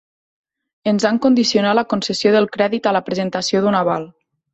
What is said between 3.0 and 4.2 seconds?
presentació d'un aval.